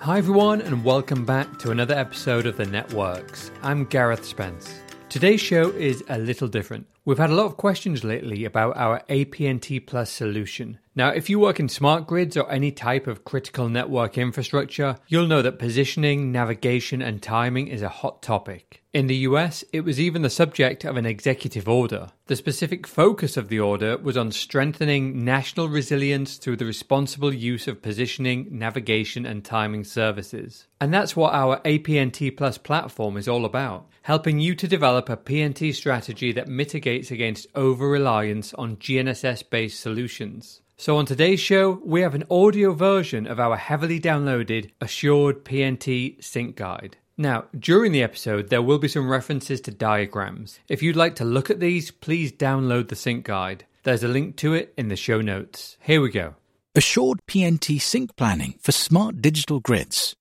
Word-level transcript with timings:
Hi, 0.00 0.18
everyone, 0.18 0.60
and 0.60 0.84
welcome 0.84 1.24
back 1.24 1.58
to 1.58 1.72
another 1.72 1.94
episode 1.94 2.46
of 2.46 2.56
The 2.56 2.66
Networks. 2.66 3.50
I'm 3.62 3.84
Gareth 3.84 4.24
Spence. 4.24 4.80
Today's 5.08 5.40
show 5.40 5.70
is 5.70 6.04
a 6.08 6.18
little 6.18 6.46
different. 6.46 6.86
We've 7.08 7.16
had 7.16 7.30
a 7.30 7.34
lot 7.34 7.46
of 7.46 7.56
questions 7.56 8.04
lately 8.04 8.44
about 8.44 8.76
our 8.76 9.02
APNT 9.08 9.86
Plus 9.86 10.10
solution. 10.10 10.78
Now, 10.94 11.08
if 11.08 11.30
you 11.30 11.38
work 11.38 11.58
in 11.58 11.70
smart 11.70 12.06
grids 12.06 12.36
or 12.36 12.52
any 12.52 12.70
type 12.70 13.06
of 13.06 13.24
critical 13.24 13.70
network 13.70 14.18
infrastructure, 14.18 14.98
you'll 15.06 15.26
know 15.26 15.40
that 15.40 15.58
positioning, 15.58 16.30
navigation, 16.30 17.00
and 17.00 17.22
timing 17.22 17.68
is 17.68 17.80
a 17.80 17.88
hot 17.88 18.20
topic. 18.20 18.82
In 18.92 19.06
the 19.06 19.24
US, 19.28 19.64
it 19.72 19.86
was 19.86 19.98
even 19.98 20.20
the 20.20 20.28
subject 20.28 20.84
of 20.84 20.98
an 20.98 21.06
executive 21.06 21.66
order. 21.66 22.08
The 22.26 22.36
specific 22.36 22.86
focus 22.86 23.38
of 23.38 23.48
the 23.48 23.60
order 23.60 23.96
was 23.96 24.18
on 24.18 24.30
strengthening 24.30 25.24
national 25.24 25.70
resilience 25.70 26.36
through 26.36 26.56
the 26.56 26.66
responsible 26.66 27.32
use 27.32 27.66
of 27.66 27.80
positioning, 27.80 28.48
navigation, 28.50 29.24
and 29.24 29.42
timing 29.42 29.84
services. 29.84 30.66
And 30.78 30.92
that's 30.92 31.16
what 31.16 31.32
our 31.32 31.60
APNT 31.60 32.36
Plus 32.36 32.58
platform 32.58 33.16
is 33.16 33.28
all 33.28 33.46
about 33.46 33.88
helping 34.08 34.40
you 34.40 34.54
to 34.54 34.66
develop 34.66 35.10
a 35.10 35.16
PNT 35.18 35.74
strategy 35.74 36.32
that 36.32 36.48
mitigates 36.48 36.97
against 37.10 37.46
over 37.54 37.88
reliance 37.88 38.52
on 38.54 38.76
GNSS 38.76 39.48
based 39.48 39.80
solutions. 39.80 40.60
So, 40.76 40.96
on 40.96 41.06
today's 41.06 41.40
show, 41.40 41.80
we 41.84 42.02
have 42.02 42.14
an 42.14 42.24
audio 42.30 42.72
version 42.72 43.26
of 43.26 43.40
our 43.40 43.56
heavily 43.56 43.98
downloaded 43.98 44.70
Assured 44.80 45.44
PNT 45.44 46.22
Sync 46.22 46.56
Guide. 46.56 46.96
Now, 47.16 47.46
during 47.58 47.90
the 47.90 48.02
episode, 48.02 48.48
there 48.48 48.62
will 48.62 48.78
be 48.78 48.86
some 48.86 49.08
references 49.08 49.60
to 49.62 49.72
diagrams. 49.72 50.60
If 50.68 50.82
you'd 50.82 50.94
like 50.94 51.16
to 51.16 51.24
look 51.24 51.50
at 51.50 51.58
these, 51.58 51.90
please 51.90 52.30
download 52.30 52.88
the 52.88 52.96
Sync 52.96 53.24
Guide. 53.24 53.64
There's 53.82 54.04
a 54.04 54.08
link 54.08 54.36
to 54.36 54.54
it 54.54 54.72
in 54.76 54.86
the 54.86 54.96
show 54.96 55.20
notes. 55.20 55.76
Here 55.80 56.00
we 56.00 56.10
go. 56.10 56.34
Assured 56.76 57.18
PNT 57.26 57.80
Sync 57.80 58.14
Planning 58.14 58.54
for 58.60 58.70
Smart 58.70 59.20
Digital 59.20 59.58
Grids. 59.58 60.14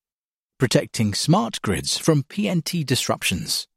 Protecting 0.58 1.14
smart 1.14 1.62
grids 1.62 2.00
from 2.00 2.24
PNT 2.24 2.84
disruptions. 2.84 3.68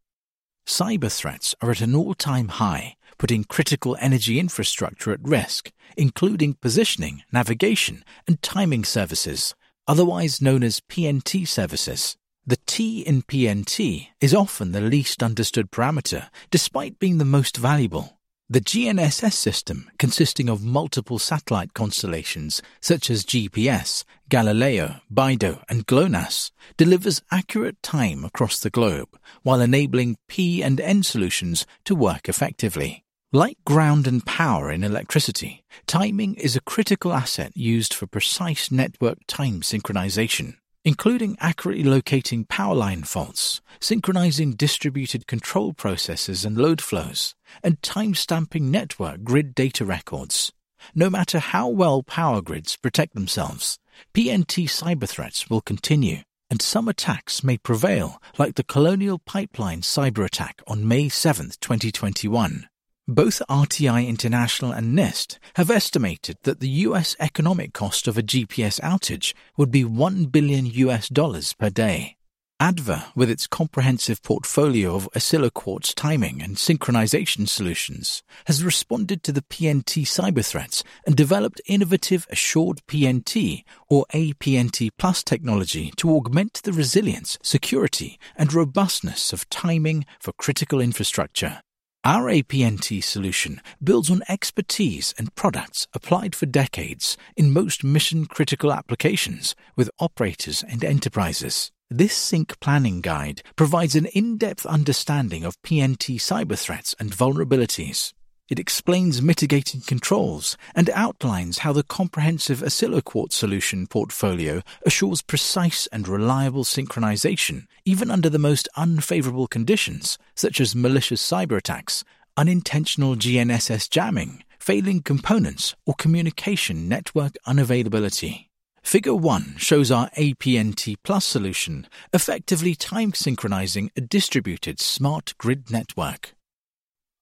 Cyber 0.66 1.14
threats 1.14 1.54
are 1.60 1.70
at 1.72 1.82
an 1.82 1.94
all 1.94 2.14
time 2.14 2.48
high, 2.48 2.94
putting 3.20 3.44
critical 3.44 3.98
energy 4.00 4.40
infrastructure 4.40 5.12
at 5.12 5.22
risk, 5.22 5.70
including 5.94 6.54
positioning, 6.54 7.22
navigation, 7.30 8.02
and 8.26 8.40
timing 8.40 8.82
services, 8.82 9.54
otherwise 9.86 10.40
known 10.40 10.62
as 10.62 10.80
PNT 10.80 11.46
services. 11.46 12.16
The 12.46 12.56
T 12.66 13.02
in 13.02 13.20
PNT 13.20 14.06
is 14.22 14.34
often 14.34 14.72
the 14.72 14.80
least 14.80 15.22
understood 15.22 15.70
parameter, 15.70 16.30
despite 16.50 16.98
being 16.98 17.18
the 17.18 17.26
most 17.26 17.58
valuable. 17.58 18.18
The 18.48 18.62
GNSS 18.62 19.34
system, 19.34 19.90
consisting 19.98 20.48
of 20.48 20.64
multiple 20.64 21.18
satellite 21.18 21.74
constellations 21.74 22.62
such 22.80 23.10
as 23.10 23.26
GPS, 23.26 24.02
Galileo, 24.30 25.02
BeiDou, 25.12 25.62
and 25.68 25.86
GLONASS, 25.86 26.52
delivers 26.78 27.20
accurate 27.30 27.82
time 27.82 28.24
across 28.24 28.58
the 28.58 28.70
globe 28.70 29.10
while 29.42 29.60
enabling 29.60 30.16
P 30.26 30.62
and 30.62 30.80
N 30.80 31.02
solutions 31.02 31.66
to 31.84 31.94
work 31.94 32.26
effectively. 32.26 33.04
Like 33.32 33.58
ground 33.64 34.06
and 34.06 34.24
power 34.24 34.70
in 34.70 34.82
electricity, 34.82 35.64
timing 35.86 36.34
is 36.34 36.56
a 36.56 36.60
critical 36.60 37.12
asset 37.12 37.52
used 37.56 37.94
for 37.94 38.06
precise 38.06 38.70
network 38.70 39.18
time 39.26 39.60
synchronization 39.60 40.54
including 40.84 41.36
accurately 41.40 41.84
locating 41.84 42.44
power 42.44 42.74
line 42.74 43.02
faults, 43.02 43.60
synchronizing 43.80 44.52
distributed 44.52 45.26
control 45.26 45.72
processes 45.72 46.44
and 46.44 46.56
load 46.56 46.80
flows, 46.80 47.34
and 47.62 47.80
timestamping 47.82 48.62
network 48.62 49.22
grid 49.22 49.54
data 49.54 49.84
records. 49.84 50.52
No 50.94 51.10
matter 51.10 51.38
how 51.38 51.68
well 51.68 52.02
power 52.02 52.40
grids 52.40 52.76
protect 52.76 53.14
themselves, 53.14 53.78
PNT 54.14 54.64
cyber 54.64 55.06
threats 55.06 55.50
will 55.50 55.60
continue, 55.60 56.22
and 56.48 56.62
some 56.62 56.88
attacks 56.88 57.44
may 57.44 57.58
prevail, 57.58 58.20
like 58.38 58.54
the 58.54 58.64
Colonial 58.64 59.18
Pipeline 59.18 59.82
cyber 59.82 60.24
attack 60.24 60.62
on 60.66 60.88
May 60.88 61.10
7, 61.10 61.50
2021. 61.60 62.69
Both 63.10 63.42
RTI 63.50 64.06
International 64.06 64.70
and 64.70 64.96
NIST 64.96 65.38
have 65.56 65.68
estimated 65.68 66.36
that 66.44 66.60
the 66.60 66.68
US 66.86 67.16
economic 67.18 67.72
cost 67.72 68.06
of 68.06 68.16
a 68.16 68.22
GPS 68.22 68.80
outage 68.82 69.34
would 69.56 69.72
be 69.72 69.84
1 69.84 70.26
billion 70.26 70.64
US 70.66 71.08
dollars 71.08 71.52
per 71.52 71.70
day. 71.70 72.16
ADVA, 72.60 73.06
with 73.16 73.28
its 73.28 73.48
comprehensive 73.48 74.22
portfolio 74.22 74.94
of 74.94 75.08
oscilloquartz 75.12 75.92
timing 75.92 76.40
and 76.40 76.54
synchronization 76.54 77.48
solutions, 77.48 78.22
has 78.44 78.62
responded 78.62 79.24
to 79.24 79.32
the 79.32 79.42
PNT 79.42 80.04
cyber 80.04 80.46
threats 80.46 80.84
and 81.04 81.16
developed 81.16 81.60
innovative 81.66 82.28
Assured 82.30 82.80
PNT 82.86 83.64
or 83.88 84.06
APNT 84.14 84.90
Plus 84.96 85.24
technology 85.24 85.92
to 85.96 86.14
augment 86.14 86.60
the 86.62 86.72
resilience, 86.72 87.38
security, 87.42 88.20
and 88.36 88.52
robustness 88.52 89.32
of 89.32 89.50
timing 89.50 90.06
for 90.20 90.32
critical 90.34 90.80
infrastructure. 90.80 91.60
Our 92.02 92.30
APNT 92.32 93.04
solution 93.04 93.60
builds 93.84 94.10
on 94.10 94.22
expertise 94.26 95.12
and 95.18 95.34
products 95.34 95.86
applied 95.92 96.34
for 96.34 96.46
decades 96.46 97.18
in 97.36 97.52
most 97.52 97.84
mission 97.84 98.24
critical 98.24 98.72
applications 98.72 99.54
with 99.76 99.90
operators 99.98 100.64
and 100.66 100.82
enterprises. 100.82 101.72
This 101.90 102.16
sync 102.16 102.58
planning 102.58 103.02
guide 103.02 103.42
provides 103.54 103.96
an 103.96 104.06
in 104.06 104.38
depth 104.38 104.64
understanding 104.64 105.44
of 105.44 105.60
PNT 105.60 106.16
cyber 106.16 106.58
threats 106.58 106.94
and 106.98 107.10
vulnerabilities. 107.10 108.14
It 108.50 108.58
explains 108.58 109.22
mitigating 109.22 109.80
controls 109.80 110.56
and 110.74 110.90
outlines 110.90 111.58
how 111.58 111.72
the 111.72 111.84
comprehensive 111.84 112.58
oscilloquartz 112.58 113.32
solution 113.32 113.86
portfolio 113.86 114.62
assures 114.84 115.22
precise 115.22 115.86
and 115.92 116.08
reliable 116.08 116.64
synchronization, 116.64 117.66
even 117.84 118.10
under 118.10 118.28
the 118.28 118.40
most 118.40 118.68
unfavorable 118.76 119.46
conditions, 119.46 120.18
such 120.34 120.60
as 120.60 120.74
malicious 120.74 121.24
cyber 121.24 121.56
attacks, 121.58 122.02
unintentional 122.36 123.14
GNSS 123.14 123.88
jamming, 123.88 124.42
failing 124.58 125.00
components, 125.00 125.76
or 125.86 125.94
communication 125.94 126.88
network 126.88 127.36
unavailability. 127.46 128.48
Figure 128.82 129.14
1 129.14 129.54
shows 129.58 129.92
our 129.92 130.10
APNT 130.18 130.96
Plus 131.04 131.24
solution 131.24 131.86
effectively 132.12 132.74
time 132.74 133.14
synchronizing 133.14 133.92
a 133.96 134.00
distributed 134.00 134.80
smart 134.80 135.34
grid 135.38 135.70
network. 135.70 136.34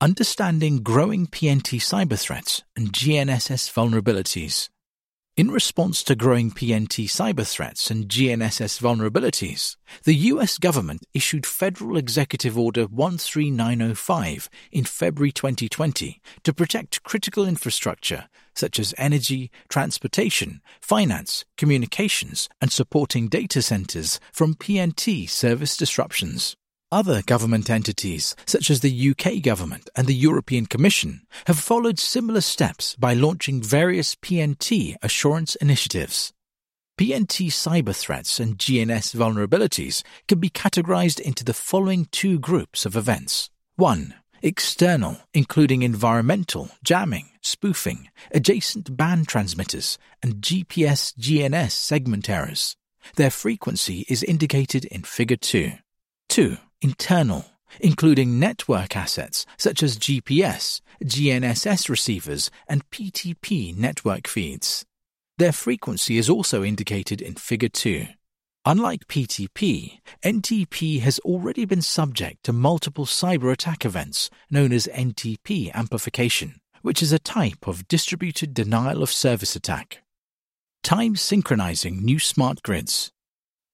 Understanding 0.00 0.84
growing 0.84 1.26
PNT 1.26 1.80
cyber 1.80 2.16
threats 2.16 2.62
and 2.76 2.92
GNSS 2.92 3.68
vulnerabilities. 3.72 4.68
In 5.36 5.50
response 5.50 6.04
to 6.04 6.14
growing 6.14 6.52
PNT 6.52 7.06
cyber 7.06 7.44
threats 7.44 7.90
and 7.90 8.06
GNSS 8.06 8.80
vulnerabilities, 8.80 9.74
the 10.04 10.14
US 10.14 10.56
government 10.56 11.02
issued 11.14 11.44
Federal 11.44 11.96
Executive 11.96 12.56
Order 12.56 12.86
13905 12.86 14.48
in 14.70 14.84
February 14.84 15.32
2020 15.32 16.20
to 16.44 16.52
protect 16.54 17.02
critical 17.02 17.44
infrastructure 17.44 18.28
such 18.54 18.78
as 18.78 18.94
energy, 18.98 19.50
transportation, 19.68 20.60
finance, 20.80 21.44
communications, 21.56 22.48
and 22.60 22.70
supporting 22.70 23.26
data 23.26 23.60
centers 23.62 24.20
from 24.32 24.54
PNT 24.54 25.28
service 25.28 25.76
disruptions. 25.76 26.56
Other 26.90 27.20
government 27.20 27.68
entities, 27.68 28.34
such 28.46 28.70
as 28.70 28.80
the 28.80 29.10
UK 29.10 29.42
government 29.42 29.90
and 29.94 30.06
the 30.06 30.14
European 30.14 30.64
Commission, 30.64 31.26
have 31.46 31.58
followed 31.58 31.98
similar 31.98 32.40
steps 32.40 32.96
by 32.96 33.12
launching 33.12 33.60
various 33.62 34.14
PNT 34.14 34.96
assurance 35.02 35.54
initiatives. 35.56 36.32
PNT 36.98 37.48
cyber 37.48 37.94
threats 37.94 38.40
and 38.40 38.56
GNSS 38.56 39.14
vulnerabilities 39.14 40.02
can 40.28 40.40
be 40.40 40.48
categorized 40.48 41.20
into 41.20 41.44
the 41.44 41.52
following 41.52 42.06
two 42.10 42.38
groups 42.38 42.86
of 42.86 42.96
events. 42.96 43.50
1. 43.76 44.14
External, 44.40 45.18
including 45.34 45.82
environmental, 45.82 46.70
jamming, 46.82 47.28
spoofing, 47.42 48.08
adjacent 48.30 48.96
band 48.96 49.28
transmitters, 49.28 49.98
and 50.22 50.36
GPS 50.36 51.12
GNSS 51.18 51.72
segment 51.72 52.30
errors. 52.30 52.76
Their 53.16 53.30
frequency 53.30 54.06
is 54.08 54.22
indicated 54.22 54.86
in 54.86 55.02
Figure 55.02 55.36
2. 55.36 55.72
2 56.30 56.56
internal, 56.82 57.44
including 57.80 58.38
network 58.38 58.96
assets 58.96 59.46
such 59.56 59.82
as 59.82 59.98
GPS, 59.98 60.80
GNSS 61.02 61.88
receivers, 61.88 62.50
and 62.68 62.88
PTP 62.90 63.76
network 63.76 64.26
feeds. 64.26 64.84
Their 65.38 65.52
frequency 65.52 66.18
is 66.18 66.28
also 66.28 66.64
indicated 66.64 67.22
in 67.22 67.34
Figure 67.34 67.68
2. 67.68 68.06
Unlike 68.64 69.06
PTP, 69.06 70.00
NTP 70.24 71.00
has 71.00 71.18
already 71.20 71.64
been 71.64 71.80
subject 71.80 72.42
to 72.44 72.52
multiple 72.52 73.06
cyber 73.06 73.52
attack 73.52 73.84
events 73.84 74.30
known 74.50 74.72
as 74.72 74.88
NTP 74.88 75.72
amplification, 75.74 76.60
which 76.82 77.02
is 77.02 77.12
a 77.12 77.18
type 77.18 77.66
of 77.66 77.88
distributed 77.88 78.52
denial 78.52 79.02
of 79.02 79.10
service 79.10 79.56
attack. 79.56 80.02
Time 80.82 81.16
synchronizing 81.16 82.04
new 82.04 82.18
smart 82.18 82.62
grids. 82.62 83.10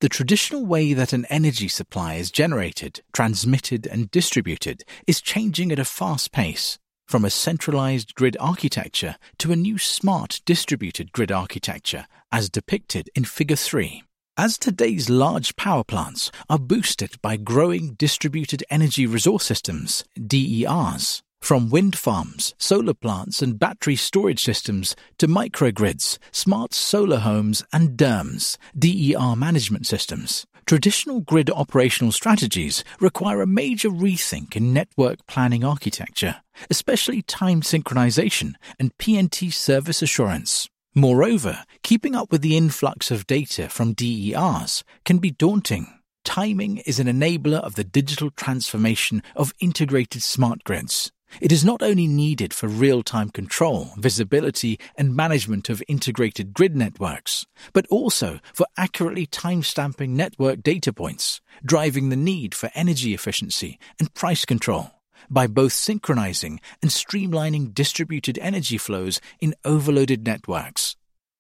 The 0.05 0.11
traditional 0.11 0.67
way 0.67 0.93
that 0.93 1.15
an 1.15 1.25
energy 1.31 1.67
supply 1.67 2.17
is 2.17 2.31
generated, 2.31 3.01
transmitted, 3.15 3.87
and 3.87 4.11
distributed 4.11 4.85
is 5.07 5.23
changing 5.23 5.73
at 5.73 5.79
a 5.79 5.85
fast 5.87 6.31
pace, 6.31 6.79
from 7.09 7.25
a 7.25 7.31
centralized 7.31 8.15
grid 8.15 8.37
architecture 8.39 9.17
to 9.39 9.51
a 9.51 9.57
new 9.57 9.79
smart 9.79 10.43
distributed 10.45 11.11
grid 11.13 11.33
architecture, 11.33 12.07
as 12.31 12.51
depicted 12.51 13.09
in 13.15 13.25
Figure 13.25 13.57
3. 13.57 14.03
As 14.37 14.59
today's 14.59 15.09
large 15.09 15.57
power 15.57 15.85
plants 15.85 16.31
are 16.51 16.59
boosted 16.59 17.13
by 17.23 17.39
growing 17.39 17.95
distributed 17.95 18.63
energy 18.69 19.07
resource 19.07 19.47
systems, 19.47 20.05
DERs, 20.23 21.23
from 21.45 21.69
wind 21.69 21.97
farms, 21.97 22.55
solar 22.57 22.95
plants, 22.95 23.43
and 23.43 23.59
battery 23.59 23.97
storage 23.97 24.43
systems 24.43 24.97
to 25.19 25.29
microgrids, 25.29 26.17
smart 26.33 26.73
solar 26.73 27.19
homes, 27.19 27.63
and 27.71 27.99
DERMS, 27.99 28.57
DER 28.79 29.37
management 29.37 29.87
systems, 29.87 30.47
traditional 30.65 31.21
grid 31.21 31.51
operational 31.51 32.13
strategies 32.13 32.83
require 32.99 33.43
a 33.43 33.47
major 33.47 33.91
rethink 33.91 34.57
in 34.57 34.73
network 34.73 35.27
planning 35.27 35.63
architecture, 35.63 36.37
especially 36.71 37.21
time 37.21 37.61
synchronization 37.61 38.55
and 38.79 38.97
PNT 38.97 39.53
service 39.53 40.01
assurance. 40.01 40.71
Moreover, 40.95 41.65
keeping 41.83 42.15
up 42.15 42.33
with 42.33 42.41
the 42.41 42.57
influx 42.57 43.11
of 43.11 43.27
data 43.27 43.69
from 43.69 43.93
DERs 43.93 44.83
can 45.05 45.19
be 45.19 45.31
daunting. 45.31 45.89
Timing 46.25 46.79
is 46.79 46.99
an 46.99 47.07
enabler 47.07 47.61
of 47.61 47.75
the 47.75 47.85
digital 47.85 48.31
transformation 48.31 49.23
of 49.37 49.53
integrated 49.61 50.23
smart 50.23 50.65
grids. 50.65 51.13
It 51.41 51.53
is 51.53 51.65
not 51.65 51.83
only 51.83 52.07
needed 52.07 52.55
for 52.55 52.69
real 52.69 53.03
time 53.03 53.31
control, 53.31 53.91
visibility, 53.97 54.79
and 54.97 55.17
management 55.17 55.69
of 55.69 55.83
integrated 55.89 56.55
grid 56.55 56.77
networks, 56.77 57.47
but 57.73 57.87
also 57.89 58.41
for 58.53 58.67
accurately 58.77 59.27
timestamping 59.27 60.11
network 60.11 60.63
data 60.63 60.93
points, 60.93 61.41
driving 61.65 62.09
the 62.09 62.17
need 62.17 62.55
for 62.55 62.71
energy 62.75 63.15
efficiency 63.15 63.79
and 63.99 64.15
price 64.15 64.45
control 64.45 64.91
by 65.31 65.47
both 65.47 65.73
synchronizing 65.73 66.61
and 66.83 66.91
streamlining 66.91 67.75
distributed 67.75 68.39
energy 68.39 68.79
flows 68.79 69.21
in 69.41 69.55
overloaded 69.65 70.25
networks. 70.25 70.97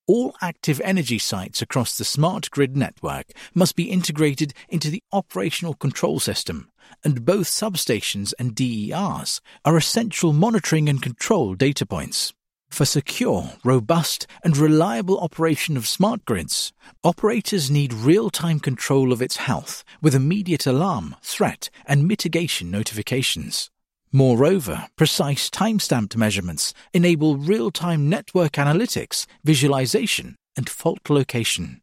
All 0.06 0.35
active 0.43 0.83
energy 0.85 1.19
sites 1.19 1.62
across 1.62 1.97
the 1.97 2.05
smart 2.05 2.51
grid 2.51 2.77
network 2.77 3.29
must 3.55 3.75
be 3.75 3.91
integrated 3.91 4.53
into 4.69 4.91
the 4.91 5.03
operational 5.12 5.73
control 5.73 6.21
system, 6.21 6.71
and 7.03 7.25
both 7.25 7.47
substations 7.47 8.35
and 8.39 8.55
DERs 8.55 9.41
are 9.65 9.79
essential 9.79 10.35
monitoring 10.35 10.91
and 10.91 11.01
control 11.01 11.55
data 11.55 11.87
points. 11.87 12.35
For 12.69 12.85
secure, 12.85 13.53
robust, 13.65 14.27
and 14.43 14.59
reliable 14.59 15.19
operation 15.21 15.75
of 15.75 15.87
smart 15.87 16.27
grids, 16.27 16.75
operators 17.03 17.71
need 17.71 17.95
real 17.95 18.29
time 18.29 18.61
control 18.61 19.11
of 19.11 19.23
its 19.23 19.37
health 19.37 19.85
with 20.03 20.15
immediate 20.15 20.67
alarm, 20.67 21.17
threat, 21.23 21.71
and 21.87 22.06
mitigation 22.06 22.71
notifications. 22.71 23.71
Moreover, 24.17 24.87
precise 24.95 25.51
timestamped 25.51 26.15
measurements 26.15 26.73
enable 26.93 27.37
real 27.37 27.73
time 27.73 28.09
network 28.09 28.53
analytics, 28.53 29.27
visualization, 29.43 30.37
and 30.57 30.69
fault 30.69 31.11
location. 31.11 31.83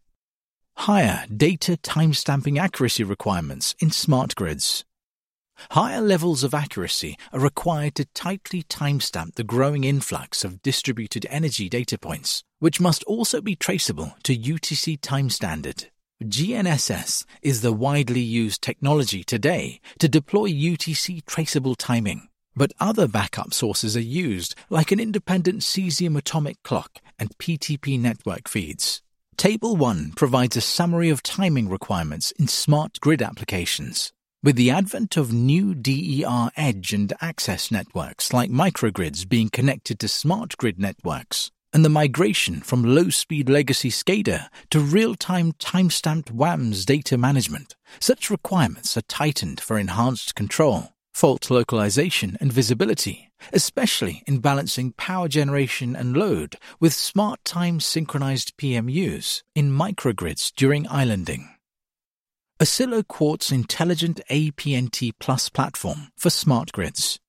Higher 0.78 1.26
data 1.28 1.74
timestamping 1.84 2.58
accuracy 2.58 3.04
requirements 3.04 3.76
in 3.82 3.92
smart 3.92 4.34
grids. 4.36 4.86
Higher 5.72 6.00
levels 6.00 6.46
of 6.46 6.54
accuracy 6.54 7.18
are 7.34 7.40
required 7.42 7.96
to 7.96 8.06
tightly 8.16 8.64
timestamp 8.64 9.36
the 9.36 9.44
growing 9.44 9.84
influx 9.84 10.46
of 10.46 10.62
distributed 10.62 11.28
energy 11.30 11.68
data 11.68 11.98
points, 11.98 12.46
which 12.60 12.80
must 12.80 13.04
also 13.04 13.42
be 13.42 13.58
traceable 13.58 14.16
to 14.24 14.38
UTC 14.38 15.02
time 15.02 15.30
standard. 15.30 15.91
GNSS 16.22 17.26
is 17.42 17.62
the 17.62 17.74
widely 17.74 18.20
used 18.22 18.62
technology 18.62 19.24
today 19.24 19.82
to 19.98 20.08
deploy 20.08 20.50
UTC 20.50 21.26
traceable 21.26 21.74
timing, 21.74 22.28
but 22.56 22.74
other 22.80 23.08
backup 23.08 23.56
sources 23.56 23.98
are 23.98 24.02
used 24.02 24.54
like 24.70 24.92
an 24.92 25.00
independent 25.00 25.62
cesium 25.62 26.16
atomic 26.16 26.62
clock 26.62 27.00
and 27.18 27.36
PTP 27.40 28.00
network 28.00 28.48
feeds. 28.48 29.02
Table 29.36 29.76
1 29.76 30.12
provides 30.16 30.56
a 30.56 30.62
summary 30.62 31.10
of 31.10 31.24
timing 31.24 31.68
requirements 31.70 32.30
in 32.34 32.48
smart 32.48 33.00
grid 33.00 33.24
applications. 33.24 34.14
With 34.44 34.58
the 34.58 34.70
advent 34.70 35.18
of 35.18 35.34
new 35.34 35.74
DER 35.74 36.52
edge 36.56 36.94
and 36.94 37.12
access 37.20 37.72
networks 37.72 38.32
like 38.32 38.52
microgrids 38.52 39.28
being 39.28 39.50
connected 39.50 40.00
to 40.00 40.08
smart 40.08 40.56
grid 40.58 40.80
networks, 40.80 41.50
and 41.74 41.86
the 41.86 41.90
migration 41.90 42.62
from 42.62 42.84
low 42.84 43.10
speed 43.10 43.50
legacy 43.50 43.90
SCADA 43.90 44.50
to 44.70 44.80
real 44.80 45.16
time 45.16 45.54
timestamped 45.54 46.32
WAMS 46.32 46.86
data 46.86 47.18
management, 47.18 47.76
such 48.00 48.30
requirements 48.30 48.98
are 48.98 49.04
tightened 49.04 49.60
for 49.62 49.78
enhanced 49.78 50.36
control, 50.36 50.90
fault 51.14 51.50
localization, 51.50 52.38
and 52.42 52.52
visibility, 52.52 53.32
especially 53.54 54.24
in 54.28 54.40
balancing 54.40 54.94
power 54.94 55.28
generation 55.28 55.96
and 55.96 56.18
load 56.18 56.58
with 56.80 56.94
smart 56.94 57.44
time 57.46 57.80
synchronized 57.80 58.58
PMUs 58.58 59.44
in 59.56 59.72
microgrids 59.72 60.52
during 60.56 60.88
islanding. 60.88 61.50
Oscilloquartz 62.62 63.52
Intelligent 63.52 64.22
APNT 64.30 65.14
Plus 65.20 65.50
platform 65.50 66.12
for 66.16 66.30
smart 66.30 66.72
grids. 66.72 67.21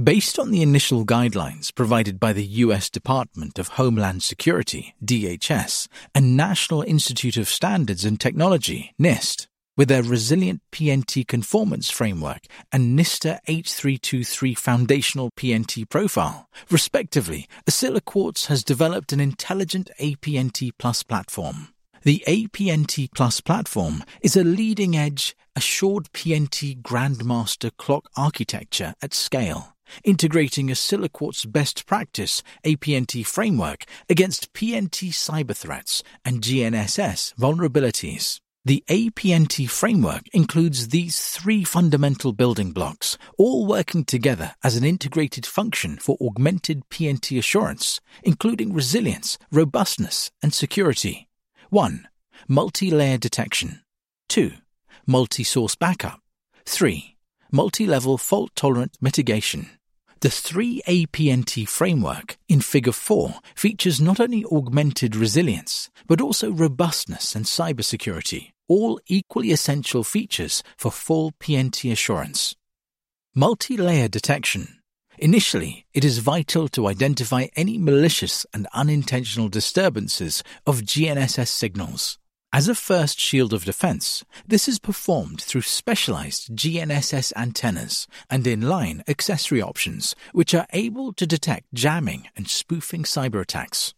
Based 0.00 0.38
on 0.38 0.50
the 0.50 0.62
initial 0.62 1.04
guidelines 1.04 1.72
provided 1.74 2.18
by 2.18 2.32
the 2.32 2.46
U.S. 2.64 2.88
Department 2.88 3.58
of 3.58 3.76
Homeland 3.76 4.22
Security, 4.22 4.94
DHS, 5.04 5.86
and 6.14 6.34
National 6.34 6.80
Institute 6.80 7.36
of 7.36 7.46
Standards 7.46 8.02
and 8.06 8.18
Technology, 8.18 8.94
NIST, 8.98 9.48
with 9.76 9.88
their 9.88 10.02
resilient 10.02 10.62
PNT 10.72 11.28
conformance 11.28 11.90
framework 11.90 12.46
and 12.72 12.98
NISTIR 12.98 13.40
8323 13.46 14.54
foundational 14.54 15.30
PNT 15.32 15.86
profile, 15.86 16.48
respectively, 16.70 17.46
Oscilloquartz 17.68 18.46
has 18.46 18.64
developed 18.64 19.12
an 19.12 19.20
intelligent 19.20 19.90
APNT 20.00 20.70
Plus 20.78 21.02
platform. 21.02 21.68
The 22.02 22.24
APNT 22.26 23.10
Plus 23.14 23.42
platform 23.42 24.04
is 24.22 24.38
a 24.38 24.42
leading 24.42 24.96
edge, 24.96 25.36
assured 25.54 26.10
PNT 26.14 26.80
Grandmaster 26.80 27.70
clock 27.76 28.08
architecture 28.16 28.94
at 29.02 29.12
scale 29.12 29.71
integrating 30.04 30.68
Oscilloquartz 30.68 31.50
best 31.50 31.86
practice 31.86 32.42
APNT 32.64 33.26
framework 33.26 33.84
against 34.08 34.52
PNT 34.52 35.10
cyber 35.10 35.56
threats 35.56 36.02
and 36.24 36.40
GNSS 36.40 37.34
vulnerabilities. 37.34 38.40
The 38.64 38.84
APNT 38.88 39.68
framework 39.68 40.28
includes 40.32 40.88
these 40.88 41.18
three 41.20 41.64
fundamental 41.64 42.32
building 42.32 42.70
blocks, 42.70 43.18
all 43.36 43.66
working 43.66 44.04
together 44.04 44.54
as 44.62 44.76
an 44.76 44.84
integrated 44.84 45.44
function 45.44 45.96
for 45.96 46.16
augmented 46.20 46.88
PNT 46.88 47.38
assurance, 47.38 48.00
including 48.22 48.72
resilience, 48.72 49.36
robustness, 49.50 50.30
and 50.44 50.54
security. 50.54 51.26
1. 51.70 52.06
Multi-layer 52.46 53.18
detection. 53.18 53.80
2. 54.28 54.52
Multi-source 55.08 55.74
backup. 55.74 56.20
3. 56.64 57.16
Multi-level 57.50 58.16
fault-tolerant 58.16 58.96
mitigation. 59.00 59.70
The 60.22 60.28
3APNT 60.28 61.68
framework 61.68 62.36
in 62.48 62.60
Figure 62.60 62.92
4 62.92 63.34
features 63.56 64.00
not 64.00 64.20
only 64.20 64.44
augmented 64.44 65.16
resilience, 65.16 65.90
but 66.06 66.20
also 66.20 66.52
robustness 66.52 67.34
and 67.34 67.44
cybersecurity, 67.44 68.52
all 68.68 69.00
equally 69.08 69.50
essential 69.50 70.04
features 70.04 70.62
for 70.78 70.92
full 70.92 71.32
PNT 71.40 71.90
assurance. 71.90 72.54
Multi-layer 73.34 74.06
detection. 74.06 74.78
Initially, 75.18 75.86
it 75.92 76.04
is 76.04 76.18
vital 76.18 76.68
to 76.68 76.86
identify 76.86 77.48
any 77.56 77.76
malicious 77.76 78.46
and 78.54 78.68
unintentional 78.72 79.48
disturbances 79.48 80.44
of 80.64 80.82
GNSS 80.82 81.48
signals. 81.48 82.20
As 82.54 82.68
a 82.68 82.74
first 82.74 83.18
shield 83.18 83.54
of 83.54 83.64
defense, 83.64 84.24
this 84.46 84.68
is 84.68 84.78
performed 84.78 85.40
through 85.40 85.62
specialized 85.62 86.54
GNSS 86.54 87.32
antennas 87.34 88.06
and 88.28 88.44
inline 88.44 89.02
accessory 89.08 89.62
options, 89.62 90.14
which 90.32 90.52
are 90.52 90.66
able 90.74 91.14
to 91.14 91.26
detect 91.26 91.72
jamming 91.72 92.28
and 92.36 92.50
spoofing 92.50 93.04
cyber 93.04 93.40
attacks. 93.40 93.94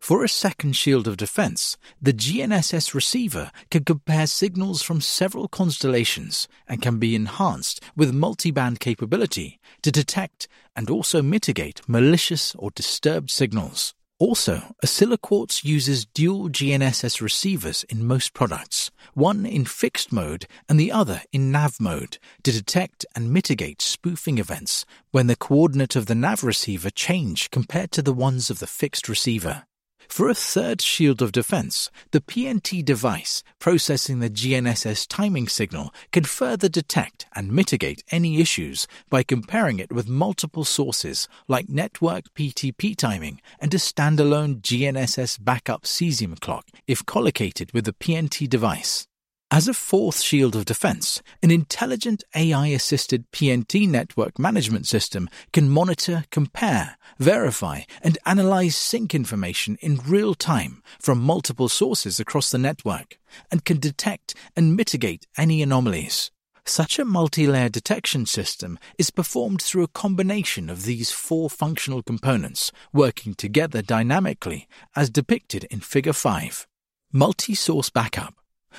For 0.00 0.24
a 0.24 0.28
second 0.28 0.74
shield 0.74 1.06
of 1.06 1.18
defense, 1.18 1.76
the 2.00 2.14
GNSS 2.14 2.94
receiver 2.94 3.50
can 3.70 3.84
compare 3.84 4.26
signals 4.26 4.80
from 4.80 5.02
several 5.02 5.46
constellations 5.46 6.48
and 6.66 6.80
can 6.80 6.98
be 6.98 7.14
enhanced 7.14 7.82
with 7.94 8.14
multiband 8.14 8.78
capability 8.78 9.60
to 9.82 9.92
detect 9.92 10.48
and 10.74 10.88
also 10.88 11.20
mitigate 11.20 11.86
malicious 11.86 12.54
or 12.54 12.70
disturbed 12.70 13.30
signals. 13.30 13.92
Also, 14.20 14.74
Oscilloquartz 14.84 15.62
uses 15.62 16.04
dual 16.04 16.48
GNSS 16.48 17.20
receivers 17.20 17.84
in 17.84 18.04
most 18.04 18.34
products, 18.34 18.90
one 19.14 19.46
in 19.46 19.64
fixed 19.64 20.10
mode 20.10 20.48
and 20.68 20.78
the 20.78 20.90
other 20.90 21.22
in 21.32 21.52
nav 21.52 21.78
mode, 21.78 22.18
to 22.42 22.50
detect 22.50 23.06
and 23.14 23.32
mitigate 23.32 23.80
spoofing 23.80 24.38
events 24.38 24.84
when 25.12 25.28
the 25.28 25.36
coordinate 25.36 25.94
of 25.94 26.06
the 26.06 26.16
nav 26.16 26.42
receiver 26.42 26.90
change 26.90 27.48
compared 27.52 27.92
to 27.92 28.02
the 28.02 28.12
ones 28.12 28.50
of 28.50 28.58
the 28.58 28.66
fixed 28.66 29.08
receiver. 29.08 29.67
For 30.06 30.28
a 30.28 30.34
third 30.34 30.80
shield 30.80 31.20
of 31.20 31.32
defense, 31.32 31.90
the 32.12 32.20
PNT 32.20 32.84
device 32.84 33.42
processing 33.58 34.20
the 34.20 34.30
GNSS 34.30 35.06
timing 35.08 35.48
signal 35.48 35.92
can 36.12 36.22
further 36.22 36.68
detect 36.68 37.26
and 37.34 37.52
mitigate 37.52 38.04
any 38.12 38.40
issues 38.40 38.86
by 39.10 39.24
comparing 39.24 39.80
it 39.80 39.92
with 39.92 40.08
multiple 40.08 40.64
sources 40.64 41.26
like 41.48 41.68
network 41.68 42.32
PTP 42.34 42.96
timing 42.96 43.40
and 43.58 43.74
a 43.74 43.78
standalone 43.78 44.60
GNSS 44.60 45.42
backup 45.42 45.82
cesium 45.82 46.40
clock 46.40 46.66
if 46.86 47.04
collocated 47.04 47.72
with 47.72 47.84
the 47.84 47.92
PNT 47.92 48.48
device. 48.48 49.07
As 49.50 49.66
a 49.66 49.72
fourth 49.72 50.20
shield 50.20 50.54
of 50.54 50.66
defense, 50.66 51.22
an 51.42 51.50
intelligent 51.50 52.22
AI 52.36 52.66
assisted 52.66 53.24
PNT 53.32 53.88
network 53.88 54.38
management 54.38 54.86
system 54.86 55.26
can 55.54 55.70
monitor, 55.70 56.24
compare, 56.30 56.98
verify, 57.18 57.80
and 58.02 58.18
analyze 58.26 58.76
sync 58.76 59.14
information 59.14 59.78
in 59.80 60.02
real 60.06 60.34
time 60.34 60.82
from 61.00 61.22
multiple 61.22 61.70
sources 61.70 62.20
across 62.20 62.50
the 62.50 62.58
network 62.58 63.18
and 63.50 63.64
can 63.64 63.80
detect 63.80 64.34
and 64.54 64.76
mitigate 64.76 65.26
any 65.38 65.62
anomalies. 65.62 66.30
Such 66.66 66.98
a 66.98 67.06
multi 67.06 67.46
layer 67.46 67.70
detection 67.70 68.26
system 68.26 68.78
is 68.98 69.10
performed 69.10 69.62
through 69.62 69.84
a 69.84 69.88
combination 69.88 70.68
of 70.68 70.84
these 70.84 71.10
four 71.10 71.48
functional 71.48 72.02
components 72.02 72.70
working 72.92 73.32
together 73.32 73.80
dynamically, 73.80 74.68
as 74.94 75.08
depicted 75.08 75.64
in 75.70 75.80
Figure 75.80 76.12
5. 76.12 76.66
Multi 77.14 77.54
source 77.54 77.88
backup 77.88 78.34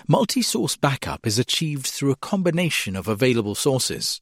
Multi 0.07 0.41
source 0.41 0.75
backup 0.75 1.27
is 1.27 1.39
achieved 1.39 1.87
through 1.87 2.11
a 2.11 2.15
combination 2.15 2.95
of 2.95 3.07
available 3.07 3.55
sources. 3.55 4.21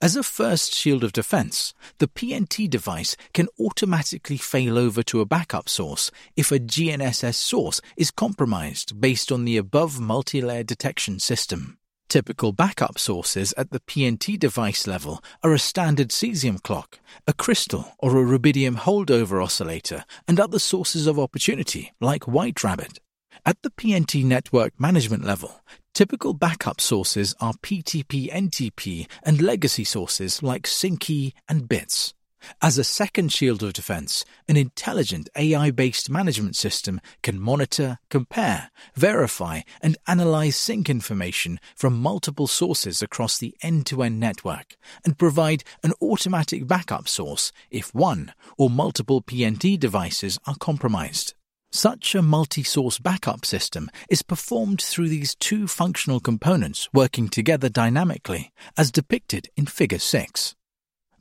As 0.00 0.16
a 0.16 0.22
first 0.22 0.74
shield 0.74 1.02
of 1.02 1.12
defense, 1.12 1.72
the 1.98 2.08
PNT 2.08 2.68
device 2.68 3.16
can 3.32 3.48
automatically 3.58 4.36
fail 4.36 4.78
over 4.78 5.02
to 5.04 5.20
a 5.20 5.26
backup 5.26 5.68
source 5.68 6.10
if 6.36 6.52
a 6.52 6.58
GNSS 6.58 7.34
source 7.34 7.80
is 7.96 8.10
compromised 8.10 9.00
based 9.00 9.32
on 9.32 9.44
the 9.44 9.56
above 9.56 9.98
multi-layer 9.98 10.64
detection 10.64 11.18
system. 11.18 11.78
Typical 12.08 12.52
backup 12.52 12.98
sources 12.98 13.54
at 13.56 13.70
the 13.70 13.80
PNT 13.80 14.38
device 14.38 14.86
level 14.86 15.22
are 15.44 15.54
a 15.54 15.58
standard 15.58 16.08
cesium 16.08 16.60
clock, 16.60 16.98
a 17.26 17.32
crystal 17.32 17.94
or 17.98 18.18
a 18.18 18.24
rubidium 18.24 18.76
holdover 18.76 19.42
oscillator, 19.42 20.04
and 20.26 20.40
other 20.40 20.58
sources 20.58 21.06
of 21.06 21.20
opportunity 21.20 21.92
like 22.00 22.26
White 22.26 22.64
Rabbit. 22.64 22.98
At 23.46 23.62
the 23.62 23.70
PNT 23.70 24.22
network 24.22 24.78
management 24.78 25.24
level, 25.24 25.62
typical 25.94 26.34
backup 26.34 26.78
sources 26.78 27.34
are 27.40 27.54
PTP 27.54 28.30
NTP 28.30 29.08
and 29.22 29.40
legacy 29.40 29.84
sources 29.84 30.42
like 30.42 30.66
SyncE 30.66 31.32
and 31.48 31.66
Bits. 31.66 32.12
As 32.60 32.76
a 32.76 32.84
second 32.84 33.32
shield 33.32 33.62
of 33.62 33.72
defense, 33.72 34.26
an 34.46 34.58
intelligent 34.58 35.30
AI 35.36 35.70
based 35.70 36.10
management 36.10 36.54
system 36.54 37.00
can 37.22 37.40
monitor, 37.40 37.98
compare, 38.10 38.70
verify, 38.94 39.60
and 39.80 39.96
analyze 40.06 40.56
sync 40.56 40.90
information 40.90 41.60
from 41.74 42.00
multiple 42.00 42.46
sources 42.46 43.00
across 43.00 43.38
the 43.38 43.54
end 43.62 43.86
to 43.86 44.02
end 44.02 44.20
network 44.20 44.76
and 45.04 45.18
provide 45.18 45.64
an 45.82 45.94
automatic 46.02 46.66
backup 46.66 47.08
source 47.08 47.52
if 47.70 47.94
one 47.94 48.34
or 48.58 48.68
multiple 48.68 49.22
PNT 49.22 49.78
devices 49.78 50.38
are 50.46 50.56
compromised. 50.60 51.34
Such 51.72 52.16
a 52.16 52.22
multi-source 52.22 52.98
backup 52.98 53.44
system 53.44 53.90
is 54.08 54.22
performed 54.22 54.82
through 54.82 55.08
these 55.08 55.36
two 55.36 55.68
functional 55.68 56.18
components 56.18 56.88
working 56.92 57.28
together 57.28 57.68
dynamically, 57.68 58.52
as 58.76 58.90
depicted 58.90 59.50
in 59.56 59.66
Figure 59.66 60.00
6. 60.00 60.56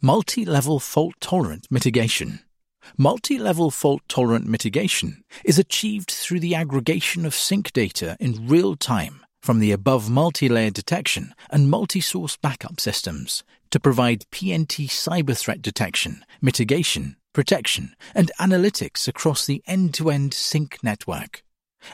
Multi-level 0.02 0.80
fault-tolerant 0.80 1.68
mitigation. 1.70 2.40
Multi-level 2.98 3.70
fault-tolerant 3.70 4.48
mitigation 4.48 5.24
is 5.46 5.60
achieved 5.60 6.10
through 6.10 6.40
the 6.40 6.56
aggregation 6.56 7.28
of 7.28 7.36
sync 7.36 7.72
data 7.72 8.18
in 8.20 8.48
real 8.48 8.76
time 8.76 9.24
from 9.44 9.60
the 9.60 9.72
above 9.72 10.10
multi-layer 10.10 10.72
detection 10.72 11.36
and 11.52 11.70
multi-source 11.70 12.38
backup 12.38 12.80
systems 12.80 13.44
to 13.70 13.80
provide 13.80 14.26
PNT 14.32 14.88
cyber 14.88 15.38
threat 15.38 15.62
detection, 15.62 16.26
mitigation, 16.42 17.18
protection, 17.34 17.96
and 18.16 18.32
analytics 18.40 19.08
across 19.08 19.46
the 19.46 19.64
end-to-end 19.68 20.34
sync 20.34 20.78
network. 20.84 21.44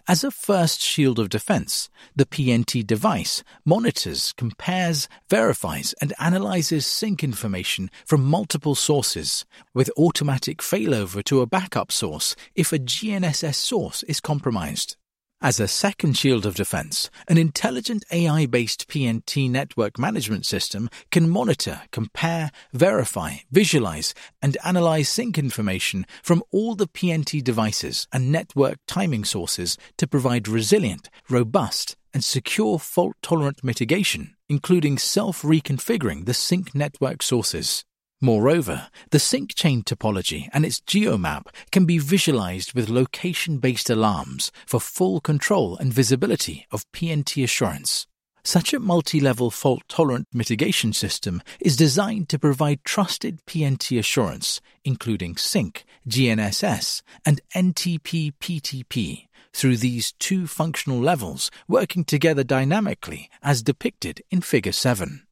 As 0.07 0.23
a 0.23 0.31
first 0.31 0.81
shield 0.81 1.19
of 1.19 1.29
defense, 1.29 1.89
the 2.15 2.25
PNT 2.25 2.85
device 2.85 3.43
monitors, 3.63 4.33
compares, 4.35 5.07
verifies, 5.29 5.93
and 6.01 6.13
analyzes 6.19 6.87
sync 6.87 7.23
information 7.23 7.91
from 8.05 8.25
multiple 8.25 8.75
sources, 8.75 9.45
with 9.73 9.91
automatic 9.97 10.57
failover 10.57 11.23
to 11.25 11.41
a 11.41 11.47
backup 11.47 11.91
source 11.91 12.35
if 12.55 12.73
a 12.73 12.79
GNSS 12.79 13.55
source 13.55 14.03
is 14.03 14.19
compromised. 14.19 14.97
As 15.41 15.59
a 15.59 15.67
second 15.67 16.17
shield 16.17 16.45
of 16.45 16.55
defense, 16.55 17.09
an 17.27 17.37
intelligent 17.37 18.05
AI 18.09 18.45
based 18.45 18.87
PNT 18.87 19.49
network 19.51 19.99
management 19.99 20.45
system 20.45 20.89
can 21.11 21.29
monitor, 21.29 21.81
compare, 21.91 22.51
verify, 22.71 23.37
visualize, 23.51 24.13
and 24.41 24.57
analyze 24.63 25.09
sync 25.09 25.37
information 25.37 26.05
from 26.23 26.41
all 26.51 26.73
the 26.73 26.87
PNT 26.87 27.43
devices 27.43 28.07
and 28.13 28.31
network 28.31 28.77
timing 28.87 29.25
sources 29.25 29.77
to 29.97 30.07
provide 30.07 30.47
resilient, 30.47 31.09
robust, 31.29 31.97
and 32.13 32.23
secure 32.23 32.79
fault 32.79 33.15
tolerant 33.21 33.61
mitigation, 33.61 34.35
including 34.47 34.97
self 34.97 35.41
reconfiguring 35.41 36.25
the 36.25 36.33
sync 36.33 36.73
network 36.73 37.21
sources. 37.21 37.83
Moreover, 38.21 38.87
the 39.11 39.19
sync 39.19 39.55
chain 39.55 39.83
topology 39.83 40.47
and 40.53 40.65
its 40.65 40.79
geomap 40.79 41.47
can 41.71 41.85
be 41.85 41.97
visualized 41.97 42.73
with 42.73 42.89
location-based 42.89 43.89
alarms 43.89 44.51
for 44.65 44.79
full 44.79 45.19
control 45.19 45.77
and 45.77 45.91
visibility 45.91 46.65
of 46.71 46.89
PNT 46.93 47.43
assurance. 47.43 48.07
Such 48.43 48.73
a 48.73 48.79
multi-level 48.79 49.51
fault-tolerant 49.51 50.27
mitigation 50.31 50.93
system 50.93 51.41
is 51.59 51.75
designed 51.75 52.29
to 52.29 52.39
provide 52.39 52.83
trusted 52.83 53.43
PNT 53.47 53.97
assurance, 53.97 54.61
including 54.83 55.35
sync, 55.35 55.83
GNSS, 56.07 57.01
and 57.25 57.41
NTP-PTP, 57.55 59.27
through 59.51 59.77
these 59.77 60.13
two 60.19 60.45
functional 60.45 60.99
levels 60.99 61.49
working 61.67 62.03
together 62.03 62.43
dynamically 62.43 63.29
as 63.41 63.63
depicted 63.63 64.21
in 64.29 64.41
Figure 64.41 64.71
7. 64.71 65.24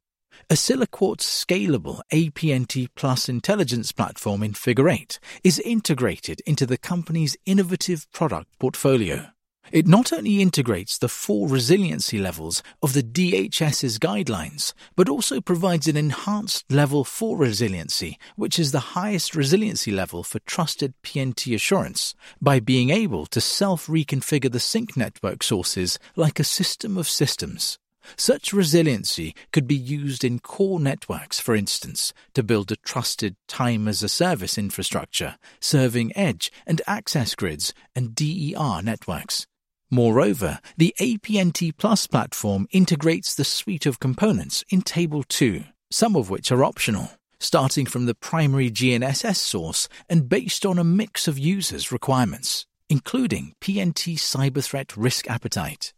Oscilloquartz's 0.54 1.44
scalable 1.44 2.00
APNT 2.12 2.86
Plus 2.94 3.28
intelligence 3.28 3.90
platform 3.90 4.40
in 4.44 4.54
Figure 4.54 4.88
8 4.88 5.18
is 5.42 5.58
integrated 5.58 6.40
into 6.46 6.64
the 6.64 6.78
company's 6.78 7.36
innovative 7.44 8.06
product 8.12 8.56
portfolio. 8.60 9.30
It 9.72 9.88
not 9.88 10.12
only 10.12 10.40
integrates 10.40 10.96
the 10.96 11.08
four 11.08 11.48
resiliency 11.48 12.20
levels 12.20 12.62
of 12.84 12.92
the 12.92 13.02
DHS's 13.02 13.98
guidelines, 13.98 14.74
but 14.94 15.08
also 15.08 15.40
provides 15.40 15.88
an 15.88 15.96
enhanced 15.96 16.70
level 16.70 17.02
4 17.02 17.36
resiliency, 17.36 18.16
which 18.36 18.56
is 18.56 18.70
the 18.70 18.94
highest 18.94 19.34
resiliency 19.34 19.90
level 19.90 20.22
for 20.22 20.38
trusted 20.38 20.94
PNT 21.02 21.52
assurance, 21.52 22.14
by 22.40 22.60
being 22.60 22.90
able 22.90 23.26
to 23.26 23.40
self 23.40 23.88
reconfigure 23.88 24.52
the 24.52 24.60
sync 24.60 24.96
network 24.96 25.42
sources 25.42 25.98
like 26.14 26.38
a 26.38 26.44
system 26.44 26.96
of 26.96 27.08
systems. 27.08 27.80
Such 28.16 28.52
resiliency 28.52 29.34
could 29.52 29.66
be 29.66 29.76
used 29.76 30.24
in 30.24 30.38
core 30.38 30.80
networks, 30.80 31.40
for 31.40 31.54
instance, 31.54 32.12
to 32.34 32.42
build 32.42 32.70
a 32.70 32.76
trusted 32.76 33.36
time 33.48 33.88
as 33.88 34.02
a 34.02 34.08
service 34.08 34.58
infrastructure, 34.58 35.36
serving 35.60 36.16
edge 36.16 36.52
and 36.66 36.82
access 36.86 37.34
grids 37.34 37.74
and 37.94 38.14
DER 38.14 38.82
networks. 38.82 39.46
Moreover, 39.90 40.60
the 40.76 40.94
APNT 41.00 41.76
Plus 41.76 42.06
platform 42.06 42.66
integrates 42.72 43.34
the 43.34 43.44
suite 43.44 43.86
of 43.86 44.00
components 44.00 44.64
in 44.68 44.82
Table 44.82 45.22
2, 45.22 45.64
some 45.90 46.16
of 46.16 46.30
which 46.30 46.50
are 46.50 46.64
optional, 46.64 47.10
starting 47.38 47.86
from 47.86 48.06
the 48.06 48.14
primary 48.14 48.70
GNSS 48.70 49.36
source 49.36 49.88
and 50.08 50.28
based 50.28 50.66
on 50.66 50.78
a 50.78 50.84
mix 50.84 51.28
of 51.28 51.38
users' 51.38 51.92
requirements, 51.92 52.66
including 52.88 53.54
PNT 53.60 54.14
cyber 54.14 54.64
threat 54.64 54.96
risk 54.96 55.28
appetite. 55.30 55.92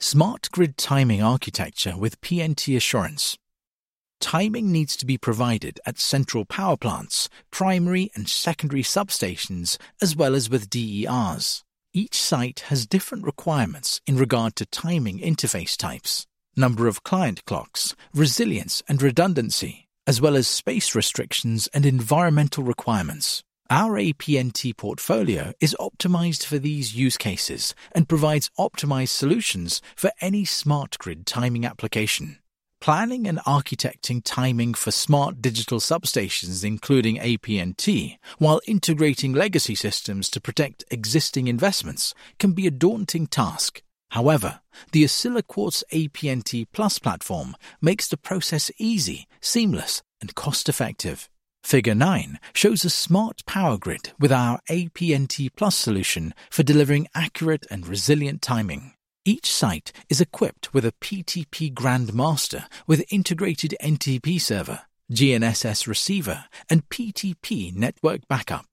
Smart 0.00 0.48
grid 0.52 0.76
timing 0.76 1.22
architecture 1.22 1.96
with 1.96 2.20
PNT 2.20 2.76
assurance. 2.76 3.38
Timing 4.20 4.72
needs 4.72 4.96
to 4.96 5.06
be 5.06 5.18
provided 5.18 5.80
at 5.86 5.98
central 5.98 6.44
power 6.44 6.76
plants, 6.76 7.28
primary 7.50 8.10
and 8.14 8.28
secondary 8.28 8.82
substations, 8.82 9.78
as 10.02 10.16
well 10.16 10.34
as 10.34 10.50
with 10.50 10.68
DERs. 10.70 11.62
Each 11.92 12.20
site 12.20 12.60
has 12.68 12.86
different 12.86 13.24
requirements 13.24 14.00
in 14.06 14.16
regard 14.16 14.56
to 14.56 14.66
timing 14.66 15.20
interface 15.20 15.76
types, 15.76 16.26
number 16.56 16.88
of 16.88 17.02
client 17.02 17.44
clocks, 17.44 17.94
resilience 18.12 18.82
and 18.88 19.00
redundancy, 19.00 19.88
as 20.06 20.20
well 20.20 20.36
as 20.36 20.46
space 20.46 20.94
restrictions 20.94 21.68
and 21.72 21.86
environmental 21.86 22.64
requirements. 22.64 23.42
Our 23.76 23.98
APNT 23.98 24.76
portfolio 24.76 25.52
is 25.60 25.76
optimized 25.80 26.44
for 26.44 26.60
these 26.60 26.94
use 26.94 27.18
cases 27.18 27.74
and 27.90 28.08
provides 28.08 28.48
optimized 28.56 29.08
solutions 29.08 29.82
for 29.96 30.12
any 30.20 30.44
smart 30.44 30.96
grid 30.96 31.26
timing 31.26 31.66
application. 31.66 32.38
Planning 32.80 33.26
and 33.26 33.38
architecting 33.38 34.22
timing 34.22 34.74
for 34.74 34.92
smart 34.92 35.42
digital 35.42 35.80
substations 35.80 36.62
including 36.64 37.16
APNT 37.16 38.16
while 38.38 38.60
integrating 38.68 39.32
legacy 39.32 39.74
systems 39.74 40.28
to 40.28 40.40
protect 40.40 40.84
existing 40.92 41.48
investments 41.48 42.14
can 42.38 42.52
be 42.52 42.68
a 42.68 42.70
daunting 42.70 43.26
task. 43.26 43.82
However, 44.10 44.60
the 44.92 45.02
Oscilloquartz 45.02 45.82
APNT 45.90 46.68
Plus 46.72 47.00
platform 47.00 47.56
makes 47.82 48.06
the 48.06 48.16
process 48.16 48.70
easy, 48.78 49.26
seamless, 49.40 50.00
and 50.20 50.32
cost-effective. 50.36 51.28
Figure 51.64 51.94
9 51.94 52.38
shows 52.52 52.84
a 52.84 52.90
smart 52.90 53.42
power 53.46 53.78
grid 53.78 54.12
with 54.18 54.30
our 54.30 54.60
APNT 54.68 55.48
Plus 55.56 55.74
solution 55.74 56.34
for 56.50 56.62
delivering 56.62 57.08
accurate 57.14 57.66
and 57.70 57.88
resilient 57.88 58.42
timing. 58.42 58.92
Each 59.24 59.50
site 59.50 59.90
is 60.10 60.20
equipped 60.20 60.74
with 60.74 60.84
a 60.84 60.92
PTP 61.00 61.72
Grandmaster 61.72 62.66
with 62.86 63.10
integrated 63.10 63.74
NTP 63.82 64.38
server, 64.42 64.82
GNSS 65.10 65.86
receiver, 65.86 66.44
and 66.68 66.86
PTP 66.90 67.74
network 67.74 68.28
backup. 68.28 68.66